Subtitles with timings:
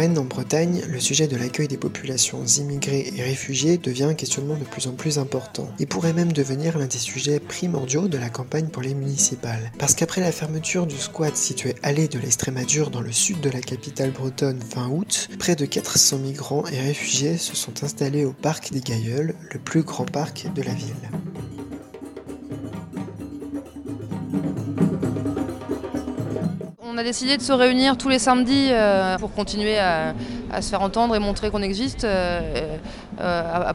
[0.00, 4.64] En Bretagne, le sujet de l'accueil des populations immigrées et réfugiées devient un questionnement de
[4.64, 8.68] plus en plus important et pourrait même devenir l'un des sujets primordiaux de la campagne
[8.68, 9.70] pour les municipales.
[9.78, 13.60] Parce qu'après la fermeture du squat situé allée de l'Estrémadure dans le sud de la
[13.60, 18.72] capitale bretonne fin août, près de 400 migrants et réfugiés se sont installés au parc
[18.72, 21.10] des Gailleuls, le plus grand parc de la ville.
[27.00, 30.12] A décidé de se réunir tous les samedis euh, pour continuer à,
[30.60, 32.76] se faire entendre et montrer qu'on existe euh,
[33.20, 33.72] euh,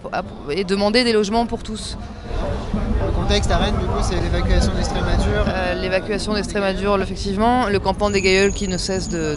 [0.52, 1.98] et demander des logements pour tous
[3.28, 3.73] contexte à Rennes,
[4.04, 7.68] c'est l'évacuation d'Estrémadure euh, L'évacuation effectivement.
[7.68, 9.36] Le campement des Gailleuls qui ne cesse de,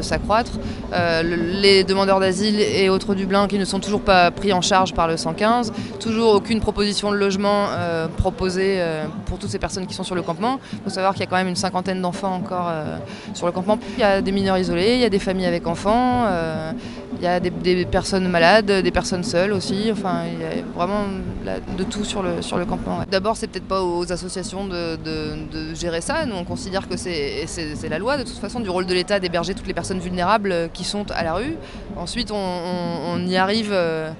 [0.00, 0.52] s'accroître.
[0.94, 4.94] Euh, les demandeurs d'asile et autres Dublin qui ne sont toujours pas pris en charge
[4.94, 5.72] par le 115.
[6.00, 8.82] Toujours aucune proposition de logement euh, proposée
[9.26, 10.58] pour toutes ces personnes qui sont sur le campement.
[10.72, 12.72] Il faut savoir qu'il y a quand même une cinquantaine d'enfants encore
[13.34, 13.78] sur le campement.
[13.98, 16.24] Il y a des mineurs isolés, il y a des familles avec enfants.
[17.22, 19.90] Il y a des, personnes malades, des personnes seules aussi.
[19.92, 21.04] Enfin, il y a vraiment
[21.78, 22.98] de tout sur le, sur le campement.
[23.08, 24.98] D'abord, c'est peut-être pas aux associations de,
[25.72, 26.26] gérer ça.
[26.26, 29.54] Nous, on considère que c'est la loi, de toute façon, du rôle de l'État d'héberger
[29.54, 31.54] toutes les personnes vulnérables qui sont à la rue.
[31.96, 33.70] Ensuite, on, y arrive.
[33.72, 34.10] Euh,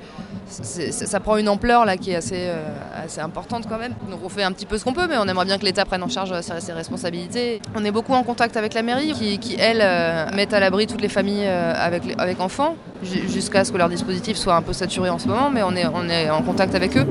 [0.53, 2.65] ça prend une ampleur là qui est assez, euh,
[3.05, 3.95] assez importante quand même.
[4.11, 5.85] Donc on fait un petit peu ce qu'on peut, mais on aimerait bien que l'État
[5.85, 7.61] prenne en charge ses, responsabilités.
[7.75, 11.01] On est beaucoup en contact avec la mairie qui, elle, euh, met à l'abri toutes
[11.01, 15.11] les familles euh, avec, avec enfants, jusqu'à ce que leur dispositif soit un peu saturé
[15.11, 17.07] en ce moment, mais on est, on est en contact avec eux.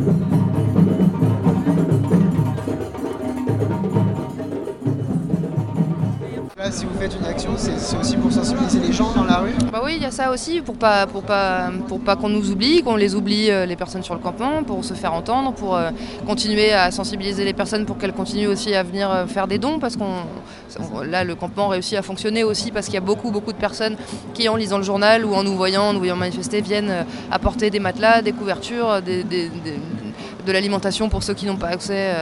[6.72, 9.82] Si vous faites une action, c'est aussi pour sensibiliser les gens dans la rue Bah
[9.84, 12.82] oui, il y a ça aussi, pour pas, pour pas, pour pas qu'on nous oublie,
[12.82, 15.92] qu'on les oublie euh, les personnes sur le campement, pour se faire entendre, pour euh,
[16.26, 19.80] continuer à sensibiliser les personnes pour qu'elles continuent aussi à venir euh, faire des dons,
[19.80, 23.52] parce qu'on là le campement réussit à fonctionner aussi parce qu'il y a beaucoup beaucoup
[23.52, 23.98] de personnes
[24.34, 27.70] qui en lisant le journal ou en nous voyant, en nous voyant manifester, viennent apporter
[27.70, 32.14] des matelas, des couvertures, de l'alimentation pour ceux qui n'ont pas accès.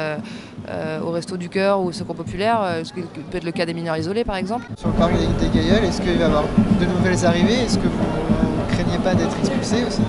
[1.03, 3.66] Au Resto du Cœur ou au Secours Populaire, euh, ce qui peut être le cas
[3.66, 4.66] des mineurs isolés par exemple.
[4.78, 6.44] Sur le parc des Gailleuls, est-ce qu'il va y avoir
[6.80, 7.62] de nouvelles arrivées?
[7.66, 10.02] Est-ce que vous ne craignez pas d'être expulsé aussi?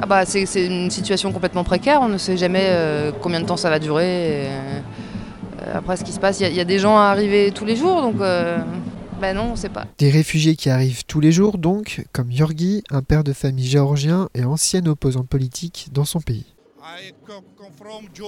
[0.00, 3.56] Ah bah, C'est une situation complètement précaire, on ne sait jamais euh, combien de temps
[3.56, 4.48] ça va durer.
[5.74, 8.02] après ce qui se passe, il y, a des gens à arriver tous les jours,
[8.02, 8.16] donc
[9.22, 9.86] ben non, on ne sait pas.
[9.98, 14.28] Des réfugiés qui arrivent tous les jours, donc, comme Yorgi, un père de famille géorgien
[14.34, 16.51] et ancien opposant politique dans son pays.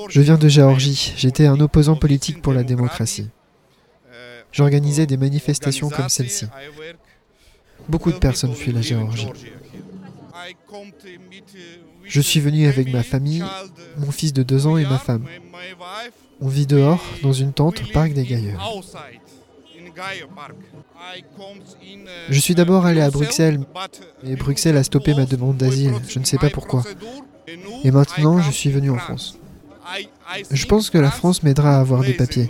[0.09, 1.13] Je viens de Géorgie.
[1.17, 3.29] J'étais un opposant politique pour la démocratie.
[4.53, 6.47] J'organisais des manifestations comme celle-ci.
[7.89, 9.29] Beaucoup de personnes fuient la Géorgie.
[12.05, 13.45] Je suis venu avec ma famille,
[13.99, 15.27] mon fils de deux ans et ma femme.
[16.41, 18.61] On vit dehors, dans une tente au parc des Gailleurs.
[22.29, 23.61] Je suis d'abord allé à Bruxelles,
[24.23, 25.95] mais Bruxelles a stoppé ma demande d'asile.
[26.09, 26.83] Je ne sais pas pourquoi.
[27.84, 29.38] Et maintenant, je suis venu en France.
[30.50, 32.49] Je pense que la France m'aidera à avoir des papiers.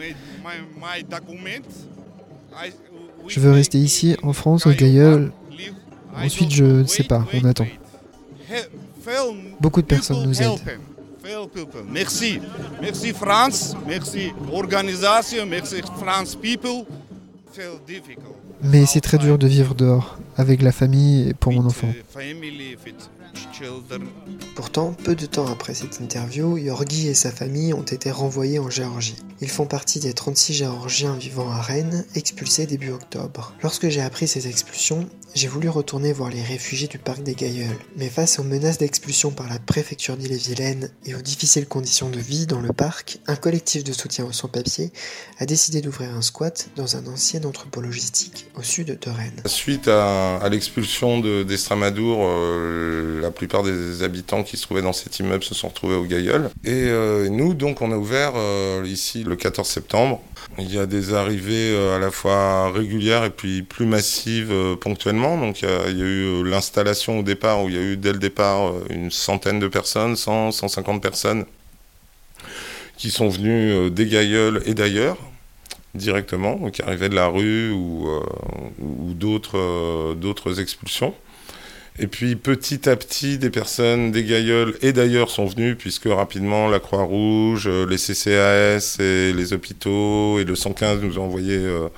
[3.27, 5.33] Je veux rester ici, en France, au Gailleul.
[6.17, 7.67] Ensuite, je ne sais pas, on attend.
[9.61, 10.61] Beaucoup de personnes nous aident.
[11.89, 12.41] Merci.
[12.81, 13.75] Merci France.
[13.87, 15.47] Merci organisation.
[15.47, 16.85] Merci France people.
[18.65, 21.89] Mais c'est très dur de vivre dehors, avec la famille et pour mon enfant.
[24.55, 28.71] Pourtant, peu de temps après cette interview, Yorgi et sa famille ont été renvoyés en
[28.71, 29.17] Géorgie.
[29.41, 33.53] Ils font partie des 36 Géorgiens vivant à Rennes, expulsés début octobre.
[33.63, 37.77] Lorsque j'ai appris ces expulsions, j'ai voulu retourner voir les réfugiés du parc des Gailleuls,
[37.97, 42.47] mais face aux menaces d'expulsion par la préfecture d'Ille-et-Vilaine et aux difficiles conditions de vie
[42.47, 44.93] dans le parc, un collectif de soutien aux sans-papiers
[45.41, 49.43] a décidé d'ouvrir un squat dans un ancien entrepôt logistique au sud de Rennes.
[49.47, 55.43] Suite à, l'expulsion d'Estramadour, euh, la plupart des habitants qui se trouvaient dans cet immeuble
[55.43, 56.51] se sont retrouvés au Gailleul.
[56.63, 60.23] Et euh, nous, donc, on a ouvert euh, ici le 14 septembre.
[60.59, 65.63] Il y a des arrivées à la fois régulières et puis plus massives ponctuellement donc
[65.63, 68.19] il y, a eu euh, l'installation au départ où il y a eu dès le
[68.19, 71.45] départ euh, une centaine de personnes, 100, 150 personnes
[72.97, 75.17] qui sont venues euh, des Gailleuls et d'ailleurs.
[75.95, 81.15] directement, qui arrivaient de la rue ou, euh, d'autres euh, expulsions.
[81.99, 86.69] Et puis petit à petit, des personnes, des gailleuls et d'ailleurs sont venus, puisque rapidement
[86.69, 91.87] la Croix-Rouge, euh, les CCAS et les hôpitaux et le 115 nous ont envoyé euh,
[91.87, 91.89] euh,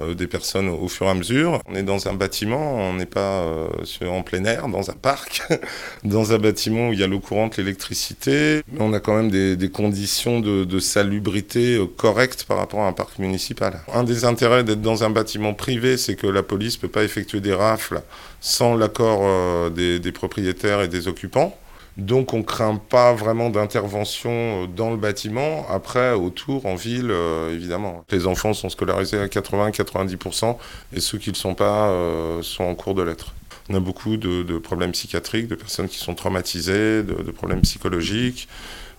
[0.00, 1.60] des personnes au, fur et à mesure.
[1.66, 3.68] On est dans un bâtiment, on n'est pas euh,
[4.06, 5.42] en plein air, dans un parc,
[6.04, 8.62] dans un bâtiment où il y a l'eau courante, l'électricité.
[8.78, 13.18] On a quand même des, conditions de, salubrité euh, correctes par rapport à un parc
[13.18, 13.80] municipal.
[13.92, 17.04] Un des intérêts d'être dans un bâtiment privé, c'est que la police ne peut pas
[17.04, 18.02] effectuer des rafles
[18.40, 21.56] sans l'accord euh, des propriétaires et des occupants.
[21.96, 25.66] Donc on craint pas vraiment d'intervention euh, dans le bâtiment.
[25.70, 28.04] Après, autour, en ville, euh, évidemment.
[28.10, 30.56] Les enfants sont scolarisés à 80-90%
[30.92, 33.32] et ceux qui ne le sont pas euh, sont en cours de lettres.
[33.70, 37.62] On a beaucoup de, de problèmes psychiatriques, de personnes qui sont traumatisées, de, de problèmes
[37.62, 38.48] psychologiques,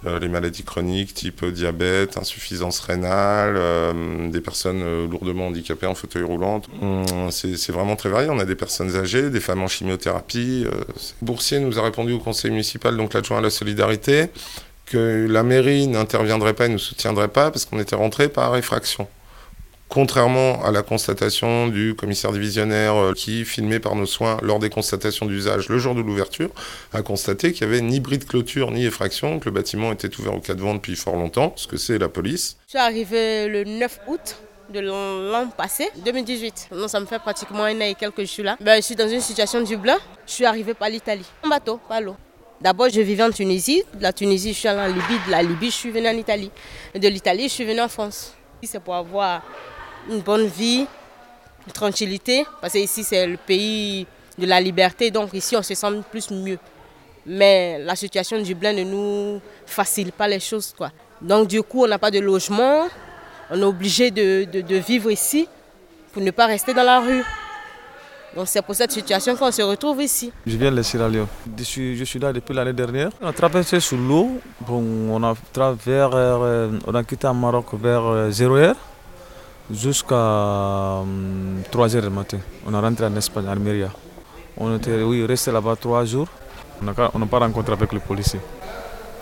[0.04, 6.24] les maladies chroniques type diabète, insuffisance rénale, euh, des personnes euh, lourdement handicapées en fauteuil
[6.24, 6.62] roulant.
[6.82, 8.30] Hum, C'est vraiment très varié.
[8.30, 10.66] On a des personnes âgées, des femmes en chimiothérapie.
[10.68, 10.84] euh,
[11.22, 14.28] Boursier nous a répondu au conseil municipal, donc l'adjoint à la solidarité,
[14.86, 18.56] que la mairie n'interviendrait pas et ne nous soutiendrait pas parce qu'on était rentré par
[18.56, 19.08] effraction.
[19.96, 24.70] Contrairement à la constatation du commissaire divisionnaire euh, qui, filmé par nos soins lors des
[24.70, 26.50] constatations d'usage le jour de l'ouverture,
[26.92, 30.14] a constaté qu'il n'y avait ni bris de clôture ni effraction, que le bâtiment était
[30.20, 32.58] ouvert au cas de vent depuis fort longtemps, ce que c'est la police.
[32.66, 34.36] Je suis arrivée le 9 août
[34.74, 36.72] de l'an passé, 2018.
[36.72, 38.58] Donc ça me fait pratiquement un an et quelques que je suis là.
[38.60, 39.96] Ben, je suis dans une situation du blanc.
[40.28, 42.18] Je suis arrivée par l'Italie, en bateau, pas l'eau.
[42.60, 43.82] D'abord, je vivais en Tunisie.
[43.94, 45.26] De la Tunisie, je suis allée en Libye.
[45.26, 46.52] De la Libye, je suis venue en Italie.
[46.94, 48.34] De l'Italie, je suis venue en France.
[48.62, 49.44] C'est pour avoir
[50.10, 50.86] une bonne vie,
[51.68, 52.46] une tranquillité.
[52.62, 54.06] Parce que ici, c'est le pays
[54.38, 55.12] de la liberté.
[55.12, 56.60] Donc ici, on se sent plus mieux.
[57.25, 60.74] Mais la situation du blanc ne nous facilite pas les choses.
[60.78, 60.92] Quoi.
[61.22, 62.88] Donc du coup, on n'a pas de logement.
[63.50, 65.48] On est obligé de, de- vivre ici
[66.13, 67.24] pour ne pas rester dans la rue.
[68.36, 70.31] Donc c'est pour cette situation qu'on se retrouve ici.
[70.46, 71.28] Je viens de Sierra Leone.
[71.58, 73.10] Je suis, je suis là depuis l'année dernière.
[73.22, 74.40] On a traversé sous l'eau.
[74.62, 78.75] Bon, on a euh, on a quitté le Maroc vers euh, 0 heure
[79.72, 81.02] jusqu'à
[81.72, 82.38] 3 heures du matin.
[82.66, 83.90] On a rentré en Espagne, à Almeria.
[84.58, 86.28] On était oui, resté là-bas trois jours.
[86.82, 86.94] On n'a
[87.26, 88.40] pas rencontré avec les policiers.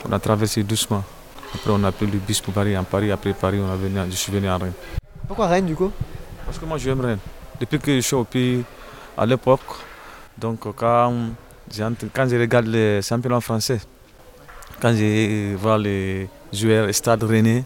[0.07, 1.03] On a traversé doucement.
[1.55, 2.77] Après, on a pris le bus pour Paris.
[2.77, 4.73] En Paris, après Paris, on a venu, je suis venu à Rennes.
[5.27, 5.91] Pourquoi Rennes du coup?
[6.45, 7.19] Parce que moi, j'aime Rennes.
[7.59, 8.63] Depuis que je suis au pays,
[9.17, 9.61] à l'époque,
[10.37, 11.13] donc quand,
[12.13, 13.79] quand je regarde les championnats français,
[14.81, 17.63] quand je vois les joueurs Stade Rennais,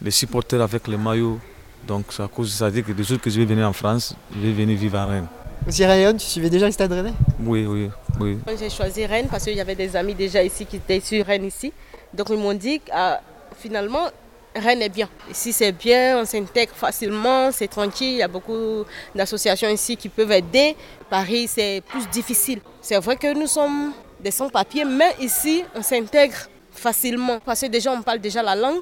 [0.00, 1.38] les supporters avec les maillots,
[1.86, 3.72] donc c'est à cause de ça dit que des jours que je vais venir en
[3.72, 5.26] France, je vais venir vivre à Rennes.
[5.68, 7.12] Sierra Leone, tu suivais déjà le stade rennais?
[7.40, 7.90] Oui, oui,
[8.20, 8.38] oui.
[8.58, 11.44] J'ai choisi Rennes parce qu'il y avait des amis déjà ici qui étaient sur Rennes
[11.46, 11.72] ici.
[12.14, 13.20] Donc ils m'ont dit que ah,
[13.58, 14.06] finalement,
[14.54, 15.08] Rennes est bien.
[15.30, 18.84] Ici c'est bien, on s'intègre facilement, c'est tranquille, il y a beaucoup
[19.14, 20.76] d'associations ici qui peuvent aider.
[21.10, 22.60] Paris c'est plus difficile.
[22.80, 23.92] C'est vrai que nous sommes
[24.22, 26.36] des sans-papiers, mais ici on s'intègre
[26.72, 28.80] facilement parce que déjà on parle déjà la langue.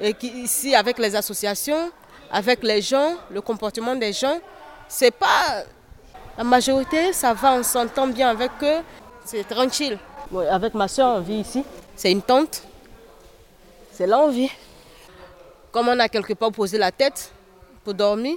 [0.00, 1.90] Et qui- ici avec les associations,
[2.32, 4.38] avec les gens, le comportement des gens,
[4.88, 5.64] c'est pas
[6.36, 8.78] la majorité, ça va, on s'entend bien avec eux,
[9.24, 9.98] c'est tranquille.
[10.50, 11.62] Avec ma soeur, on vit ici.
[11.94, 12.62] C'est une tente.
[13.92, 14.50] C'est là on vit.
[15.70, 17.30] Comme on a quelque part posé la tête
[17.84, 18.36] pour dormir,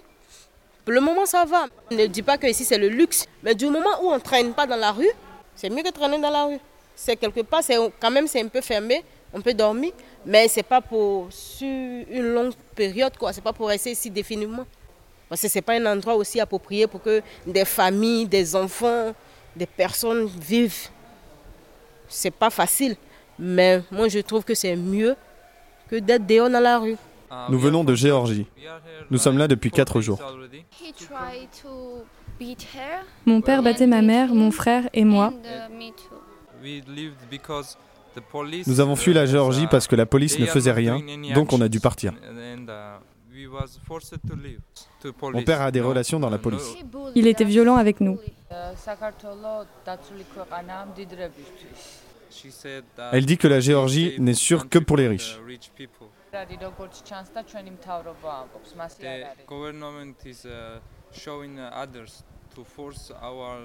[0.84, 1.66] pour le moment ça va.
[1.90, 4.54] Ne dis pas que ici c'est le luxe, mais du moment où on ne traîne
[4.54, 5.10] pas dans la rue,
[5.56, 6.60] c'est mieux que traîner dans la rue.
[6.96, 9.94] C'est quelque part, c'est quand même c'est un peu fermé, on peut dormir,
[10.26, 13.32] mais c'est pas pour sur une longue période quoi.
[13.34, 14.66] C'est pas pour rester ici définitivement.
[15.28, 19.14] Parce que ce n'est pas un endroit aussi approprié pour que des familles, des enfants,
[19.56, 20.90] des personnes vivent.
[22.08, 22.96] C'est pas facile.
[23.40, 25.16] Mais moi, je trouve que c'est mieux
[25.90, 26.96] que d'être dehors dans la rue.
[27.50, 28.46] Nous venons de Géorgie.
[29.10, 30.20] Nous sommes là depuis 4 jours.
[33.26, 35.34] Mon père battait ma mère, mon frère et moi.
[38.68, 41.00] Nous avons fui la Géorgie parce que la police ne faisait rien,
[41.34, 42.14] donc on a dû partir.
[45.22, 46.76] Mon père a des relations dans la police.
[47.16, 48.20] Il était violent avec nous.
[53.12, 55.40] Elle dit que la Géorgie n'est sûre que pour les riches.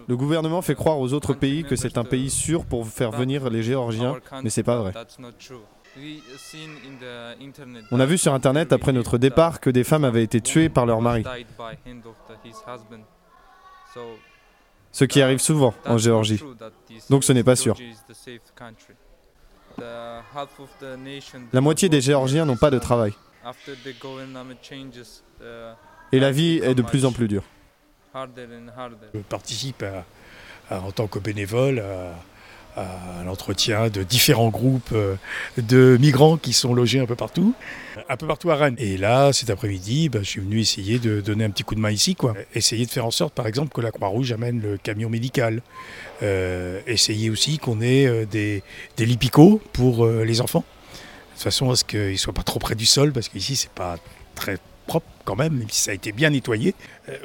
[0.09, 3.49] Le gouvernement fait croire aux autres pays que c'est un pays sûr pour faire venir
[3.50, 4.92] les Géorgiens, mais c'est pas vrai.
[7.90, 10.87] On a vu sur internet après notre départ que des femmes avaient été tuées par
[10.87, 11.25] leur mari.
[14.92, 16.42] Ce qui arrive souvent en Géorgie.
[17.09, 17.76] Donc ce n'est pas sûr.
[19.78, 23.14] La moitié des Géorgiens n'ont pas de travail.
[26.12, 27.44] Et la vie est de plus en plus dure.
[29.14, 29.85] Je participe
[30.71, 31.83] en tant que bénévole
[32.76, 35.17] à, l'entretien de différents groupes euh,
[35.59, 37.55] de migrants qui sont logés un peu partout,
[38.09, 38.76] un peu partout à Rennes.
[38.79, 41.81] Et là, cet après-midi, bah, je suis venu essayer de donner un petit coup de
[41.81, 42.35] main ici, quoi.
[42.55, 45.62] Essayer de faire en sorte, par exemple, que la Croix-Rouge amène le camion médical.
[46.23, 48.62] Euh, essayer aussi qu'on ait euh, des,
[48.97, 49.07] des
[49.73, 50.64] pour les enfants.
[51.37, 53.71] De façon, à ce qu'ils ne soient pas trop près du sol, parce qu'ici, c'est
[53.71, 53.97] pas
[54.35, 54.59] très
[55.37, 56.75] même, si ça a été bien nettoyé.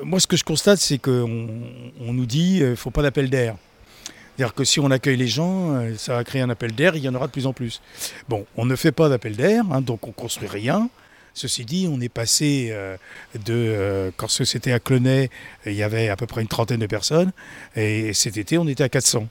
[0.03, 1.47] moi, ce que je constate, c'est qu'on
[1.99, 3.55] on nous dit ne faut pas d'appel d'air.
[4.35, 7.03] C'est-à-dire que si on accueille les gens, euh, ça va créer un appel d'air, il
[7.03, 7.81] y en aura de plus en plus.
[8.27, 10.89] Bon, on ne fait pas d'appel d'air, hein, donc on construit rien.
[11.33, 12.97] Ceci dit, on est passé euh,
[13.45, 13.53] de.
[13.53, 15.29] Euh, quand c'était à Clenay,
[15.65, 17.31] il y avait à peu près une trentaine de personnes,
[17.77, 19.27] et cet été, on était à 400.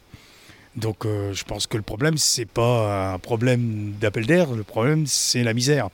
[0.76, 5.06] Donc je pense que le problème, ce n'est pas un problème d'appel d'air, le problème,
[5.06, 5.88] c'est la misère.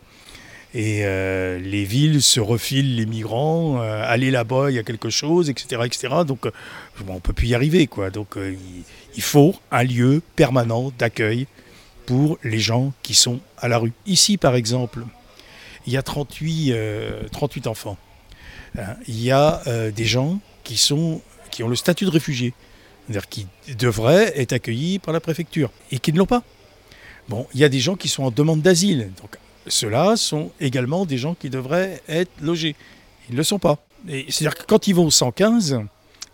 [0.73, 5.11] Et euh, les villes se refilent les migrants, euh, aller là-bas, il y a quelque
[5.11, 5.83] chose, etc.
[5.85, 6.15] etc.
[6.27, 6.53] Donc euh,
[7.09, 7.89] on ne peut plus y arriver.
[7.89, 8.11] Quoi.
[8.11, 8.37] Donc
[9.17, 11.49] il, faut un lieu permanent d'accueil
[12.07, 13.93] pour les gens qui sont à la rue.
[14.07, 15.05] Ici, par exemple,
[15.87, 16.75] il y a 38,
[17.33, 17.97] 38 enfants.
[18.79, 22.55] Hein, il y a des gens qui, sont, qui ont le statut de réfugié,
[23.07, 23.47] c'est-à-dire qui
[23.77, 26.45] devraient être accueillis par la préfecture et qui ne l'ont pas.
[27.29, 29.11] Bon, il y a des gens qui sont en demande d'asile.
[29.67, 32.77] Ceux-là sont également des gens qui devraient être logés.
[33.29, 33.79] Ils ne le sont pas.
[34.09, 35.81] C'est-à-dire que quand ils vont au 115,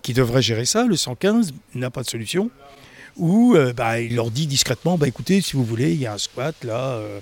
[0.02, 2.50] qui devrait gérer ça, le 115 n'a pas de solution,
[3.16, 6.12] ou euh, bah, il leur dit discrètement, bah, écoutez, si vous voulez, il y a
[6.12, 7.20] un squat là, euh,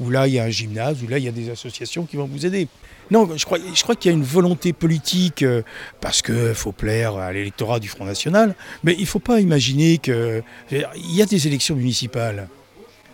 [0.00, 2.16] ou là il y a un gymnase, ou là il y a des associations qui
[2.16, 2.68] vont vous aider.
[3.10, 5.62] Non, je crois, je crois qu'il y a une volonté politique, euh,
[6.00, 9.98] parce qu'il faut plaire à l'électorat du Front National, mais il ne faut pas imaginer
[9.98, 12.48] qu'il y a des élections municipales.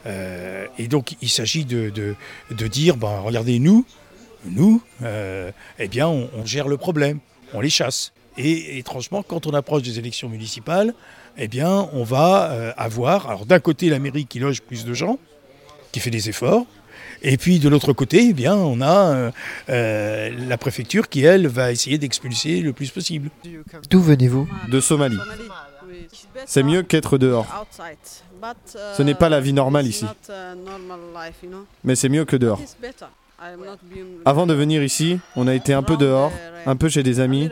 [0.06, 3.84] Euh, et donc il s'agit de, de, dire, ben, regardez, nous,
[4.44, 7.18] nous, euh, eh bien, on, gère le problème,
[7.54, 8.12] on les chasse.
[8.38, 10.94] Et étrangement, quand on approche des élections municipales,
[11.36, 14.94] eh bien, on va euh, avoir, alors d'un côté, la mairie qui loge plus de
[14.94, 15.18] gens,
[15.92, 16.64] qui fait des efforts,
[17.22, 19.30] et puis de l'autre côté, eh bien, on a
[19.68, 23.30] la préfecture qui, elle, va essayer d'expulser le plus possible.
[23.90, 24.48] D'où venez-vous?
[24.68, 25.18] De Somalie.
[26.46, 27.66] C'est mieux qu'être dehors.
[28.64, 30.06] Ce n'est pas la vie normale ici.
[31.84, 32.60] Mais c'est mieux que dehors.
[34.24, 36.32] Avant de venir ici, on a été un peu dehors,
[36.66, 37.50] un peu chez des amis,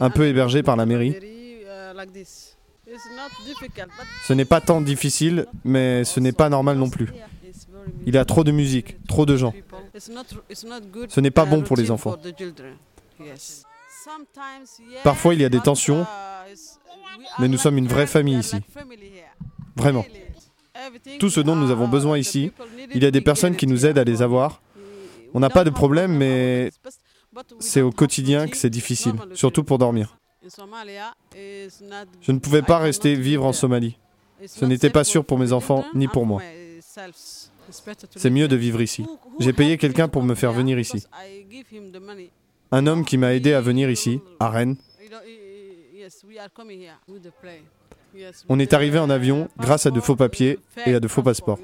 [0.00, 1.16] un peu hébergé par la mairie.
[4.26, 7.08] Ce n'est pas tant difficile, mais ce n'est pas normal non plus.
[8.06, 9.54] Il y a trop de musique, trop de gens.
[11.08, 12.16] Ce n'est pas bon pour les enfants.
[15.02, 16.06] Parfois, il y a des tensions,
[17.38, 18.56] mais nous sommes une vraie famille ici.
[19.76, 20.04] Vraiment.
[21.18, 22.52] Tout ce dont nous avons besoin ici,
[22.94, 24.62] il y a des personnes qui nous aident à les avoir.
[25.34, 26.70] On n'a pas de problème, mais
[27.58, 30.16] c'est au quotidien que c'est difficile, surtout pour dormir.
[32.22, 33.98] Je ne pouvais pas rester vivre en Somalie.
[34.46, 36.40] Ce n'était pas sûr pour mes enfants ni pour moi.
[38.16, 39.04] C'est mieux de vivre ici.
[39.40, 41.04] J'ai payé quelqu'un pour me faire venir ici.
[42.70, 44.76] Un homme qui m'a aidé à venir ici, à Rennes,
[48.48, 51.58] on est arrivé en avion grâce à de faux papiers et à de faux passeports.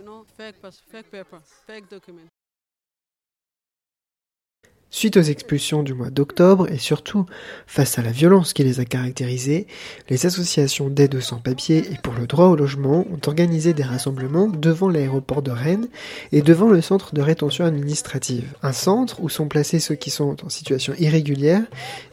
[4.90, 7.26] Suite aux expulsions du mois d'octobre et surtout
[7.66, 9.66] face à la violence qui les a caractérisées,
[10.08, 14.46] les associations d'aide aux sans-papiers et pour le droit au logement ont organisé des rassemblements
[14.46, 15.88] devant l'aéroport de Rennes
[16.30, 20.44] et devant le centre de rétention administrative, un centre où sont placés ceux qui sont
[20.44, 21.64] en situation irrégulière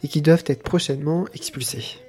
[0.02, 2.00] et qui doivent être prochainement expulsés.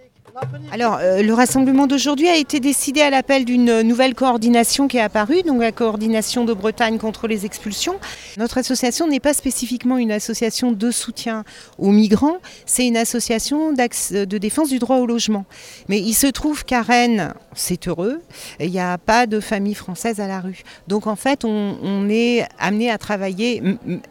[0.71, 5.01] Alors, euh, le rassemblement d'aujourd'hui a été décidé à l'appel d'une nouvelle coordination qui est
[5.01, 7.95] apparue, donc la coordination de Bretagne contre les expulsions.
[8.37, 11.43] Notre association n'est pas spécifiquement une association de soutien
[11.77, 15.45] aux migrants, c'est une association de défense du droit au logement.
[15.87, 18.21] Mais il se trouve qu'à Rennes, c'est heureux,
[18.59, 20.63] il n'y a pas de famille française à la rue.
[20.87, 23.63] Donc en fait, on, est amené à travailler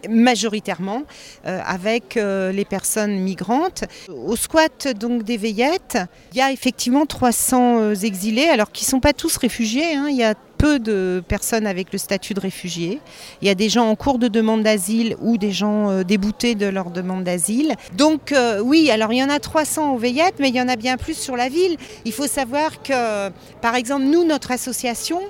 [0.09, 1.03] majoritairement
[1.47, 3.85] euh, avec euh, les personnes migrantes.
[4.09, 5.99] Au squat donc des Veillettes,
[6.33, 9.95] il y a effectivement 300 euh, exilés, alors qui ne sont pas tous réfugiés.
[9.95, 10.07] Hein.
[10.09, 13.01] Il y a peu de personnes avec le statut de réfugié.
[13.43, 16.55] Il y a des gens en cours de demande d'asile ou des gens euh, déboutés
[16.55, 17.75] de leur demande d'asile.
[17.97, 20.69] Donc euh, oui, alors il y en a 300 au Veillette, mais il y en
[20.69, 21.77] a bien plus sur la ville.
[22.05, 25.21] Il faut savoir que, par exemple, nous, notre association,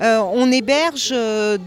[0.00, 1.14] on héberge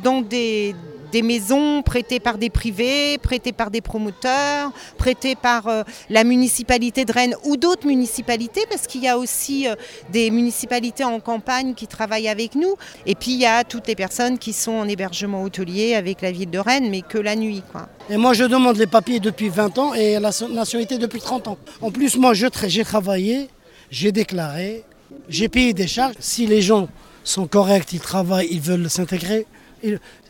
[0.03, 0.75] dans des
[1.11, 7.05] des maisons prêtées par des privés, prêtées par des promoteurs, prêtées par euh, la municipalité
[7.05, 9.75] de Rennes ou d'autres municipalités, parce qu'il y a aussi euh,
[10.11, 12.75] des municipalités en campagne qui travaillent avec nous.
[13.05, 16.31] Et puis il y a toutes les personnes qui sont en hébergement hôtelier avec la
[16.31, 17.63] ville de Rennes, mais que la nuit.
[17.71, 17.87] Quoi.
[18.09, 21.57] Et moi je demande les papiers depuis 20 ans et la nationalité depuis 30 ans.
[21.81, 22.49] En plus moi j'ai
[22.83, 23.49] travaillé,
[23.91, 24.83] j'ai déclaré,
[25.27, 26.15] j'ai payé des charges.
[26.19, 26.87] Si les gens
[27.23, 29.45] sont corrects, ils travaillent, ils veulent s'intégrer,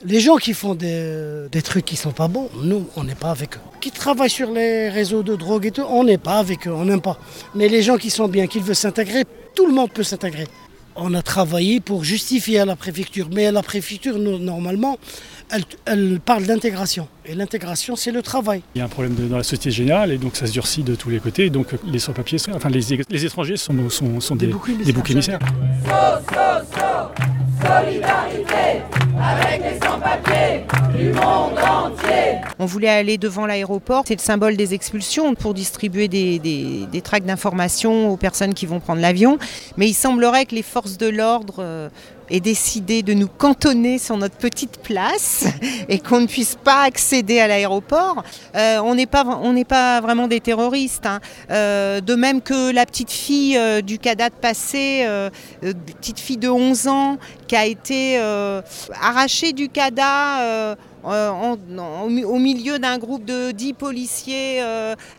[0.05, 3.55] les gens qui font des, trucs qui sont pas bons, nous, on n'est pas avec
[3.55, 3.59] eux.
[3.81, 6.85] Qui travaillent sur les réseaux de drogue et tout, on n'est pas avec eux, on
[6.85, 7.19] n'aime pas.
[7.55, 9.23] Mais les gens qui sont bien, qui veulent s'intégrer,
[9.55, 10.47] tout le monde peut s'intégrer.
[10.95, 14.97] On a travaillé pour justifier à la préfecture, mais la préfecture, normalement,
[15.85, 17.07] elle, parle d'intégration.
[17.25, 18.61] Et l'intégration, c'est le travail.
[18.75, 20.95] Il y a un problème dans la société générale et donc ça se durcit de
[20.95, 21.49] tous les côtés.
[21.49, 22.93] donc les sans-papiers, enfin les,
[23.25, 23.73] étrangers sont,
[24.35, 24.53] des,
[24.85, 25.39] des boucs émissaires.
[27.69, 28.81] Solidarité
[29.21, 30.65] avec les sans-papiers
[30.97, 32.39] du monde entier.
[32.57, 37.27] On voulait aller devant l'aéroport, c'est le symbole des expulsions pour distribuer des, des tracts
[37.27, 39.37] d'information aux personnes qui vont prendre l'avion.
[39.77, 41.91] Mais il semblerait que les forces de l'ordre
[42.31, 45.45] euh, et décidé de nous cantonner sur notre petite place
[45.89, 48.23] et qu'on ne puisse pas accéder à l'aéroport,
[48.55, 49.25] euh, on n'est pas,
[49.67, 51.05] pas vraiment des terroristes.
[51.05, 51.19] Hein.
[51.51, 55.05] Euh, de même que la petite fille euh, du Cadat passé,
[55.61, 57.17] petite fille de 11 ans,
[57.47, 58.17] qui a été
[59.01, 60.75] arrachée du Cadat.
[61.03, 64.61] au milieu d'un groupe de 10 policiers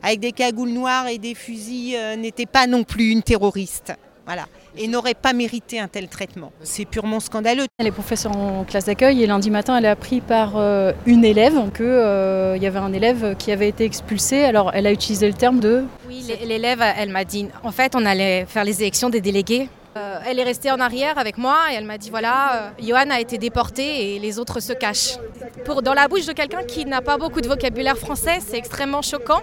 [0.03, 3.95] avec des cagoules noires et des fusils n'était pas non plus une terroriste.
[4.31, 4.47] Voilà
[4.77, 6.53] et n'aurait pas mérité un tel traitement.
[6.63, 7.67] C'est purement scandaleux.
[7.79, 11.25] Elle est professeure en classe d'accueil et lundi matin, elle a appris par euh, une
[11.25, 14.45] élève qu'il euh, y avait un élève qui avait été expulsé.
[14.45, 15.85] Alors, elle a utilisé le terme de...
[16.07, 19.69] Oui, l'élève, elle m'a dit, en fait, on allait faire les élections des délégués.
[19.97, 23.19] Euh, elle est restée en arrière avec moi et elle m'a dit voilà, Johan a
[23.19, 25.17] été déporté et les autres se cachent.
[25.65, 29.03] Pour, dans la bouche de quelqu'un qui n'a pas beaucoup de vocabulaire français, c'est extrêmement
[29.03, 29.43] choquant.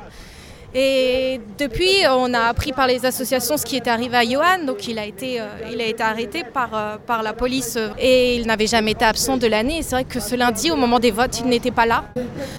[0.74, 4.66] Et depuis, on a appris par les associations ce qui était arrivé à Johan.
[4.66, 8.36] Donc il a été, euh, il a été arrêté par, euh, par la police et
[8.36, 9.82] il n'avait jamais été absent de l'année.
[9.82, 12.04] C'est vrai que ce lundi, au moment des votes, il n'était pas là.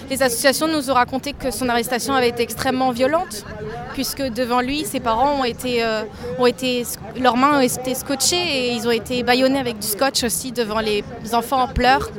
[0.08, 3.44] Les associations nous ont raconté que son arrestation avait été extrêmement violente,
[3.92, 6.02] puisque devant lui, ses parents ont été, euh,
[6.38, 6.84] ont été
[7.21, 10.80] leurs mains ont été scotchées et ils ont été bâillonnés avec du scotch aussi devant
[10.80, 12.10] les enfants en pleurs.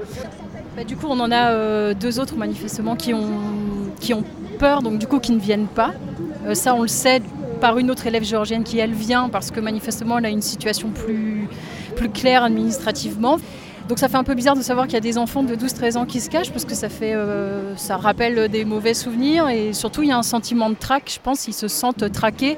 [0.77, 3.31] Bah, du coup, on en a deux autres manifestement qui ont,
[3.99, 4.23] qui ont
[4.59, 5.93] donc du coup qui ne viennent pas.
[6.45, 7.21] Euh, ça, on le sait
[7.61, 10.89] par une autre élève géorgienne qui, elle, vient parce que manifestement, elle a une situation
[10.89, 11.47] plus,
[11.95, 13.37] plus claire administrativement.
[13.87, 15.97] Donc ça fait un peu bizarre de savoir qu'il y a des enfants de 12-13
[15.97, 19.73] ans qui se cachent parce que ça, fait, euh, ça rappelle des mauvais souvenirs et
[19.73, 22.57] surtout il y a un sentiment de trac, je pense, ils se sentent traqués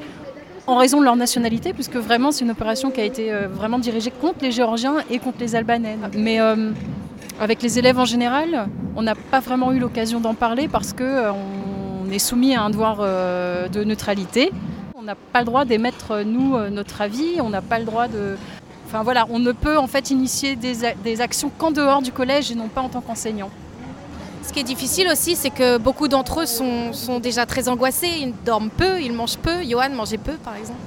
[0.68, 3.80] en raison de leur nationalité puisque vraiment c'est une opération qui a été euh, vraiment
[3.80, 5.98] dirigée contre les Géorgiens et contre les Albanais.
[6.18, 6.40] Mais
[7.40, 11.32] avec les élèves en général, on n'a pas vraiment eu l'occasion d'en parler parce que
[12.14, 14.52] est soumis à un devoir euh, de neutralité.
[14.96, 17.42] On n'a pas le droit d'émettre, euh, nous, euh, notre avis.
[17.42, 18.38] On n'a pas le droit de...
[18.88, 22.56] Enfin voilà, on ne peut en fait initier des, actions qu'en dehors du collège et
[22.56, 23.50] non pas en tant qu'enseignant.
[24.44, 28.34] Ce qui est difficile aussi, c'est que beaucoup d'entre eux sont, déjà très angoissés, ils
[28.44, 29.64] dorment peu, ils mangent peu.
[29.64, 30.80] Johan mangeait peu, par exemple.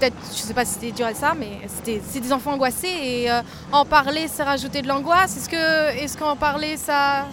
[0.00, 2.88] Peut-être, je ne sais pas si c'était dur à ça, mais c'est des enfants angoissés
[2.88, 3.28] et
[3.70, 5.36] en parler, c'est rajouter de l'angoisse.
[5.36, 7.26] Est-ce que, est-ce qu'en parler, ça,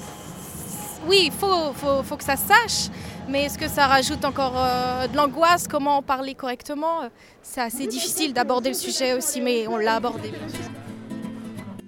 [1.08, 2.90] oui, il faut, faut, faut, que ça sache,
[3.30, 5.68] mais est-ce que ça rajoute encore euh, de l'angoisse?
[5.68, 7.10] Comment en parler correctement?
[7.42, 10.32] C'est assez difficile d'aborder le sujet aussi, mais on l'a abordé.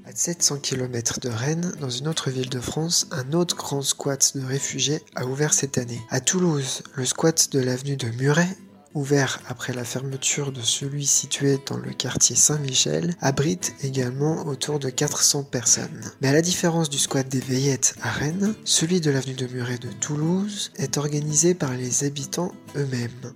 [0.06, 4.36] À 700 km de Rennes, dans une autre ville de France, un autre grand squat
[4.36, 6.02] de réfugiés a ouvert cette année.
[6.10, 8.58] À Toulouse, le squat de l'avenue de Muret
[8.98, 14.90] ouvert après la fermeture de celui situé dans le quartier Saint-Michel, abrite également autour de
[14.90, 16.12] 400 personnes.
[16.22, 19.78] Mais à la différence du squat des Veillettes à Rennes, celui de l'avenue de Muret
[19.78, 23.34] de Toulouse est organisé par les habitants eux-mêmes.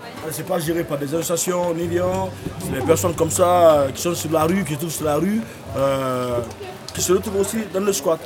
[0.00, 2.28] Ah, c'est pas géré par des associations ni rien,
[2.60, 5.16] c'est des personnes comme ça euh, qui sont sur la rue, qui trouvent sur la
[5.16, 5.40] rue,
[5.76, 6.40] euh,
[6.92, 8.20] qui se retrouvent aussi dans le squat.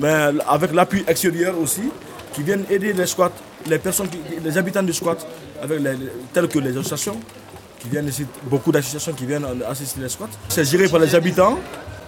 [0.00, 1.90] Mais avec l'appui extérieur aussi,
[2.36, 3.32] qui viennent aider les squats,
[3.66, 4.08] les personnes,
[4.44, 5.26] les habitants du squat,
[5.62, 5.96] avec les,
[6.34, 7.18] telles que les associations,
[7.78, 10.28] qui viennent ici, beaucoup d'associations qui viennent assister les squats.
[10.50, 11.58] C'est géré par les habitants,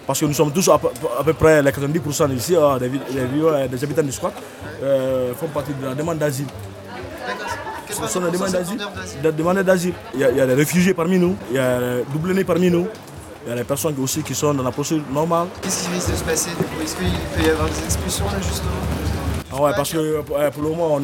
[0.06, 4.12] parce que nous sommes tous à peu, près les 90% ici, euh, des, habitants du
[4.12, 4.34] squat,
[4.82, 6.46] euh, font partie de la demande d'asile.
[7.90, 8.30] Ce sont des
[9.32, 9.94] demandes d'asile?
[10.12, 12.86] Il, y a des réfugiés parmi nous, il y a des doublés parmi nous.
[13.46, 15.46] Il y a des personnes aussi qui sont dans la procédure normale.
[15.62, 16.50] Qu'est-ce qui risque de se passer?
[16.82, 18.88] Est-ce qu'il peut y avoir des expulsions là justement?
[19.58, 20.94] Ah ouais, parce que pour le moment,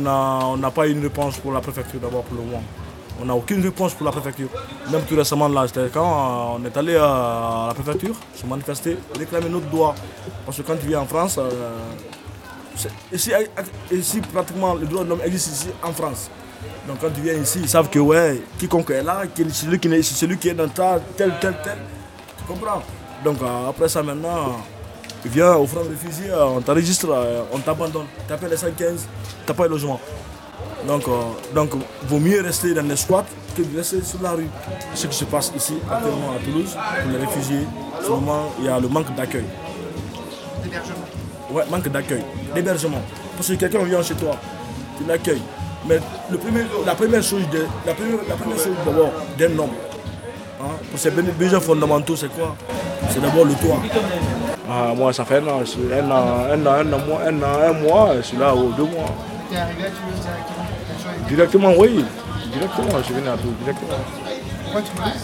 [0.52, 2.62] on n'a pas eu une réponse pour la préfecture d'abord pour le moment.
[3.20, 4.48] On n'a aucune réponse pour la préfecture.
[4.92, 9.48] Même tout récemment, là, quand euh, on est allé à la préfecture se manifester, réclamer
[9.48, 9.94] notre droit.
[10.44, 11.50] Parce que quand tu viens en France, euh,
[13.12, 13.32] ici,
[13.90, 16.30] ici, pratiquement, le droit de l'homme existe ici en France.
[16.86, 20.02] Donc quand tu viens ici, ils savent que ouais, quiconque est là, celui qui est,
[20.02, 21.78] celui qui est dans ta tel, tel, tel.
[22.38, 22.82] Tu comprends
[23.24, 24.58] Donc euh, après ça maintenant,
[25.28, 27.08] viens au front de fusil, on t'enregistre,
[27.52, 28.06] on t'abandonne.
[28.26, 29.06] Tu appelles les 115, tu
[29.46, 30.00] n'as pas de logement.
[30.86, 31.12] Donc, euh,
[31.54, 31.70] donc,
[32.06, 33.24] vaut mieux rester dans les squats
[33.56, 34.48] que de rester sur la rue.
[34.94, 37.66] Ce qui se passe ici, actuellement à Toulouse, pour les réfugiés,
[38.08, 39.44] moment, il y a le manque d'accueil.
[40.62, 41.04] D'hébergement
[41.52, 42.22] Ouais, manque d'accueil.
[42.54, 43.00] D'hébergement.
[43.36, 44.36] Parce que quelqu'un vient chez toi,
[44.98, 45.42] tu l'accueilles.
[45.86, 49.70] Mais le premier, la première chose, de, la première, la première chose d'abord d'un homme,
[50.60, 52.56] hein, pour ses besoins fondamentaux, c'est quoi?
[53.10, 53.80] C'est d'abord le toit.
[54.68, 57.72] Ah, moi, ça fait un an, un an, un an, un, an, un, an, un
[57.74, 59.10] mois, je suis là, ou deux mois.
[59.50, 60.20] Tu es arrivé à Toulouse
[61.28, 62.04] directement Directement, oui.
[62.52, 63.98] Directement, je viens à Toulouse, directement.
[64.64, 65.22] Pourquoi Toulouse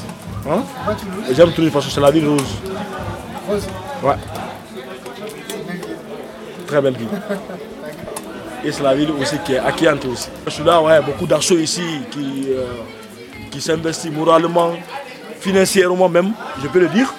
[0.49, 0.63] Hein?
[0.75, 2.55] Pourquoi Toulouse J'aime Toulouse parce que c'est la ville rose.
[3.49, 3.67] Rose
[4.03, 4.15] Ouais.
[6.67, 7.09] Très belle ville.
[8.65, 10.29] Et c'est la ville aussi qui est accueillante aussi.
[10.45, 12.67] Je suis là, ouais, beaucoup d'assauts ici qui, euh,
[13.51, 14.73] qui s'investissent moralement,
[15.41, 17.13] financièrement même, je peux le dire,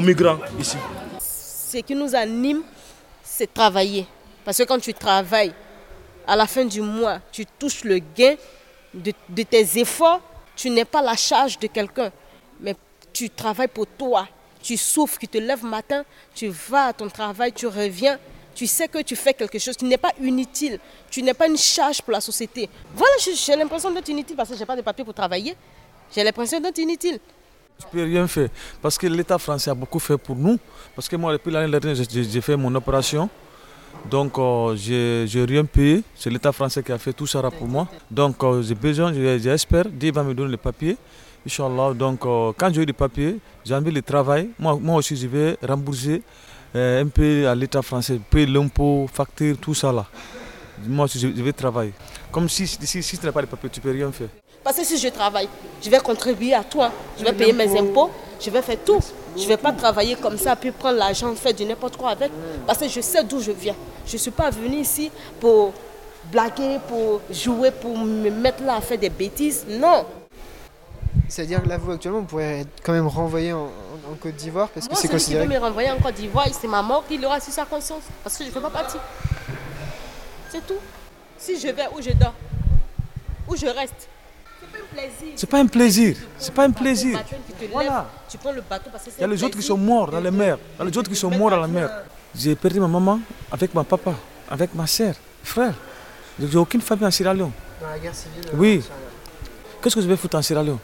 [0.00, 0.76] migrants ici.
[1.20, 2.62] Ce qui nous anime,
[3.22, 4.06] c'est travailler.
[4.44, 5.52] Parce que quand tu travailles,
[6.26, 8.34] à la fin du mois, tu touches le gain
[8.92, 10.20] de, de tes efforts.
[10.56, 12.10] Tu n'es pas la charge de quelqu'un,
[12.60, 12.74] mais
[13.12, 14.26] tu travailles pour toi.
[14.62, 18.18] Tu souffres, tu te lèves matin, tu vas à ton travail, tu reviens.
[18.54, 20.80] Tu sais que tu fais quelque chose qui n'est pas inutile.
[21.10, 22.68] Tu n'es pas une charge pour la société.
[22.92, 25.56] Voilà, j'ai l'impression d'être inutile parce que je n'ai pas de papier pour travailler.
[26.12, 27.20] J'ai l'impression d'être inutile.
[27.78, 28.48] Tu peux rien faire
[28.82, 30.58] parce que l'État français a beaucoup fait pour nous.
[30.96, 33.28] Parce que moi, depuis l'année dernière, j'ai fait mon opération.
[34.10, 36.02] Donc, euh, je n'ai rien payé.
[36.14, 37.88] C'est l'État français qui a fait tout ça pour moi.
[38.10, 40.96] Donc, euh, j'ai besoin, j'espère, Dieu va me donner les papiers.
[41.46, 41.94] Inch'Allah.
[41.94, 44.50] Donc, euh, quand j'ai eu les papiers, j'ai envie de travailler.
[44.58, 46.22] Moi, moi aussi, je vais rembourser
[46.74, 50.06] un peu à l'État français, payer l'impôt, facture, tout ça là.
[50.86, 51.92] Moi aussi, je, vais travailler.
[52.30, 54.28] Comme si, si, si tu n'as pas de papiers, tu ne peux rien faire.
[54.62, 55.48] Parce que si je travaille,
[55.82, 56.90] je vais contribuer à toi.
[57.18, 59.00] Je vais payer mes impôts, je vais faire tout.
[59.36, 62.30] Je ne vais pas travailler comme ça, puis prendre l'argent, faire du n'importe quoi avec.
[62.66, 63.76] Parce que je sais d'où je viens.
[64.06, 65.72] Je ne suis pas venue ici pour
[66.32, 69.64] blaguer, pour jouer, pour me mettre là à faire des bêtises.
[69.68, 70.04] Non.
[71.28, 74.68] C'est-à-dire que là, vous, actuellement, vous pourrez être quand même renvoyé en, en Côte d'Ivoire
[74.68, 75.46] parce que c'est celui qui considéré.
[75.46, 78.02] veut me renvoyer en Côte d'Ivoire, c'est ma mort qui l'aura sur sa conscience.
[78.22, 78.98] Parce que je ne fais pas partie.
[80.50, 80.78] C'est tout.
[81.38, 82.34] Si je vais où je dors,
[83.46, 84.08] où je reste,
[85.36, 86.16] c'est pas un plaisir.
[86.38, 87.18] C'est pas un plaisir.
[87.72, 88.08] Voilà.
[88.28, 90.10] tu prends le bateau parce que c'est Il y a les autres qui sont morts
[90.10, 90.58] dans les mers.
[90.76, 91.90] Il y a les autres qui sont morts dans la mer.
[92.34, 93.20] J'ai perdu ma maman
[93.50, 94.14] avec mon papa,
[94.50, 95.74] avec ma soeur, frère.
[96.40, 97.50] J'ai aucune famille en Sierra Leone.
[97.80, 98.44] Dans la guerre civile.
[98.48, 98.82] euh, Oui.
[99.82, 100.78] Qu'est-ce que je vais foutre en Sierra Leone?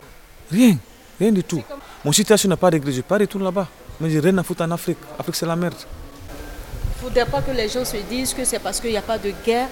[0.50, 0.76] Rien.
[1.20, 1.62] Rien du tout.
[2.04, 2.90] Mon situation n'a pas réglé.
[2.90, 3.68] Je ne vais pas retourner là-bas.
[4.00, 4.98] Mais j'ai rien à foutre en Afrique.
[5.18, 5.74] Afrique, c'est la merde.
[5.78, 9.02] Il ne faudrait pas que les gens se disent que c'est parce qu'il n'y a
[9.02, 9.68] pas de guerre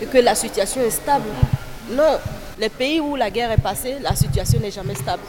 [0.00, 1.24] et que la situation est stable.
[1.90, 2.18] Non,
[2.58, 5.22] les pays où la guerre est passée, la situation n'est jamais stable.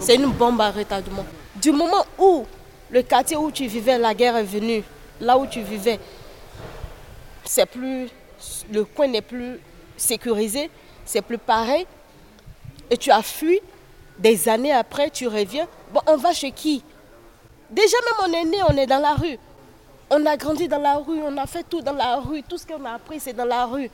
[0.00, 1.24] C'est une bombe à retardement.
[1.56, 2.46] Du moment où
[2.90, 4.82] le quartier où tu vivais, la guerre est venue,
[5.20, 5.98] là où tu vivais,
[7.44, 8.08] c'est plus,
[8.70, 9.58] le coin n'est plus
[9.96, 10.70] sécurisé,
[11.04, 11.86] c'est plus pareil,
[12.90, 13.60] et tu as fui,
[14.18, 16.82] des années après, tu reviens, bon, on va chez qui?
[17.70, 19.38] Déjà même on est né, on est dans la rue.
[20.10, 22.66] On a grandi dans la rue, on a fait tout dans la rue, tout ce
[22.66, 23.90] qu'on a appris c'est dans la rue.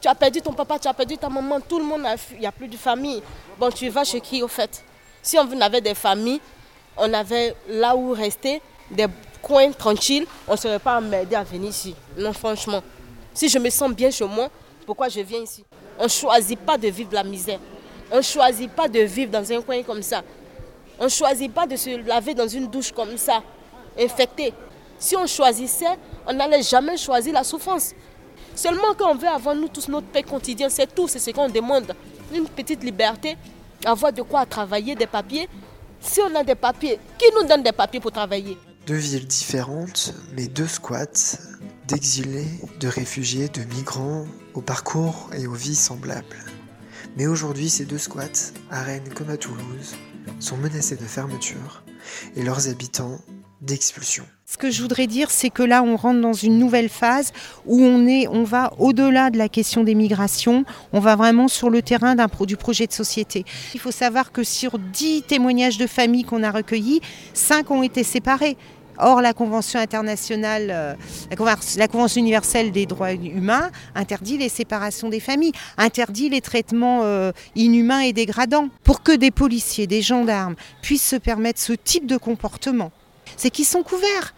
[0.00, 2.36] Tu as perdu ton papa, tu as perdu ta maman, tout le monde a fui,
[2.36, 3.22] il n'y a plus de famille.
[3.58, 4.82] Bon, tu vas chez qui au fait?
[5.22, 6.40] Si on avait des familles,
[6.96, 9.06] on avait là où rester, des
[9.42, 11.94] coins tranquilles, on ne serait pas emmerdé à venir ici.
[12.16, 12.82] Non, franchement.
[13.34, 14.48] Si je me sens bien chez moi,
[14.86, 15.64] pourquoi je viens ici?
[15.98, 17.58] On ne choisit pas de vivre la misère.
[18.10, 20.22] On ne choisit pas de vivre dans un coin comme ça.
[20.98, 23.42] On ne choisit pas de se laver dans une douche comme ça,
[23.98, 24.52] infecté.
[24.98, 27.94] Si on choisissait, on n'allait jamais choisir la souffrance.
[28.62, 31.48] Seulement quand on veut avoir nous tous notre paix quotidien, c'est tout, c'est ce qu'on
[31.48, 31.94] demande.
[32.34, 33.38] Une petite liberté,
[33.86, 35.48] avoir de quoi travailler, des papiers.
[35.98, 38.58] Si on a des papiers, qui nous donne des papiers pour travailler?
[38.86, 41.38] Deux villes différentes, mais deux squats,
[41.88, 46.44] d'exilés, de réfugiés, de migrants, au parcours et aux vies semblables.
[47.16, 49.94] Mais aujourd'hui, ces deux squats, à Rennes comme à Toulouse,
[50.38, 51.82] sont menacés de fermeture
[52.36, 53.20] et leurs habitants
[53.60, 54.26] d'expulsion.
[54.46, 57.32] Ce que je voudrais dire, c'est que là, on rentre dans une nouvelle phase
[57.66, 61.70] où on, est, on va au-delà de la question des migrations, on va vraiment sur
[61.70, 63.44] le terrain du projet de société.
[63.74, 67.00] Il faut savoir que sur 10 témoignages de familles qu'on a recueillis,
[67.32, 68.56] 5 ont été séparés.
[69.02, 70.94] Or, la Convention internationale, euh,
[71.30, 77.00] la, la, Convention universelle des droits humains interdit les séparations des familles, interdit les traitements
[77.04, 78.68] euh, inhumains et dégradants.
[78.84, 82.92] Pour que des policiers, des gendarmes puissent se permettre ce type de comportement,
[83.40, 84.34] c'est qu'ils sont couverts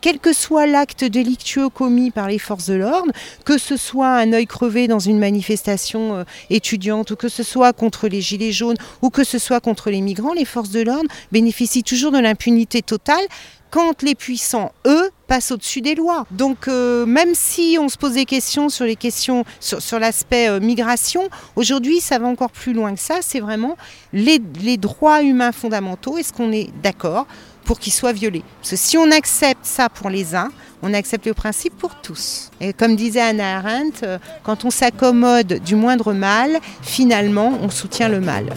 [0.00, 3.12] quel que soit l'acte délictueux commis par les forces de l'ordre,
[3.44, 7.72] que ce soit un œil crevé dans une manifestation euh, étudiante, ou que ce soit
[7.72, 11.08] contre les gilets jaunes, ou que ce soit contre les migrants, les forces de l'ordre
[11.32, 13.24] bénéficient toujours de l'impunité totale
[13.70, 16.24] quand les puissants, eux, passent au-dessus des lois.
[16.30, 20.60] Donc euh, même si on se pose des questions sur les questions sur, l'aspect euh,
[20.60, 23.16] migration, aujourd'hui ça va encore plus loin que ça.
[23.22, 23.76] C'est vraiment
[24.12, 26.16] les, les droits humains fondamentaux.
[26.16, 27.26] Est-ce qu'on est d'accord
[27.66, 28.44] pour qu'ils soient violés.
[28.60, 30.50] Parce que si on accepte ça pour les uns,
[30.82, 32.50] on accepte le principe pour tous.
[32.60, 38.08] Et comme disait Anna Arendt, euh, quand on s'accommode du moindre mal, finalement, on soutient
[38.08, 38.52] le mal.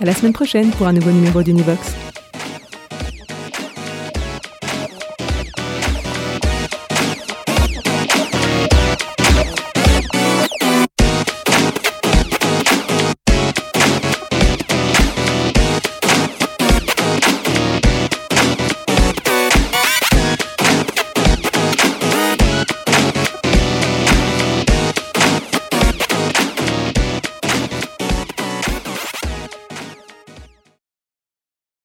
[0.00, 2.07] À la semaine prochaine pour un nouveau numéro d'Univox.